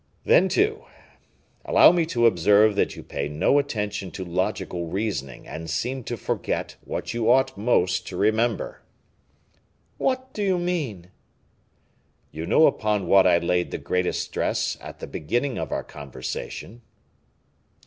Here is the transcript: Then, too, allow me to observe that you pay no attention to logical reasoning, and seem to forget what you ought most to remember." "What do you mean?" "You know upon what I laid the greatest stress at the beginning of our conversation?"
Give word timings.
Then, 0.23 0.49
too, 0.49 0.85
allow 1.63 1.91
me 1.91 2.07
to 2.07 2.25
observe 2.25 2.75
that 2.75 2.95
you 2.95 3.03
pay 3.03 3.29
no 3.29 3.59
attention 3.59 4.09
to 4.13 4.25
logical 4.25 4.87
reasoning, 4.87 5.47
and 5.47 5.69
seem 5.69 6.03
to 6.05 6.17
forget 6.17 6.75
what 6.83 7.13
you 7.13 7.29
ought 7.29 7.55
most 7.55 8.07
to 8.07 8.17
remember." 8.17 8.81
"What 9.99 10.33
do 10.33 10.41
you 10.41 10.57
mean?" 10.57 11.11
"You 12.31 12.47
know 12.47 12.65
upon 12.65 13.05
what 13.05 13.27
I 13.27 13.37
laid 13.37 13.69
the 13.69 13.77
greatest 13.77 14.23
stress 14.23 14.75
at 14.81 14.97
the 14.97 15.05
beginning 15.05 15.59
of 15.59 15.71
our 15.71 15.83
conversation?" 15.83 16.81